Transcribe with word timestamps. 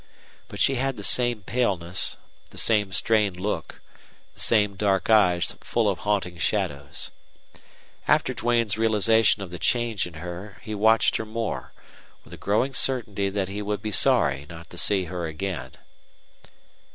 But 0.47 0.59
she 0.59 0.77
had 0.77 0.95
the 0.95 1.03
same 1.03 1.43
paleness, 1.43 2.17
the 2.49 2.57
same 2.57 2.91
strained 2.91 3.39
look, 3.39 3.81
the 4.33 4.39
same 4.39 4.75
dark 4.75 5.11
eyes 5.11 5.55
full 5.61 5.87
of 5.87 5.99
haunting 5.99 6.39
shadows. 6.39 7.11
After 8.07 8.33
Duane's 8.33 8.79
realization 8.79 9.43
of 9.43 9.51
the 9.51 9.59
change 9.59 10.07
in 10.07 10.15
her 10.15 10.57
he 10.63 10.73
watched 10.73 11.17
her 11.17 11.25
more, 11.27 11.71
with 12.25 12.33
a 12.33 12.37
growing 12.37 12.73
certainty 12.73 13.29
that 13.29 13.47
he 13.47 13.61
would 13.61 13.83
be 13.83 13.91
sorry 13.91 14.47
not 14.49 14.71
to 14.71 14.77
see 14.79 15.03
her 15.03 15.27
again. 15.27 15.73